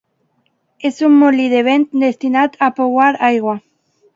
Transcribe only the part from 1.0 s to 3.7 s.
un molí de vent destinat a pouar aigua.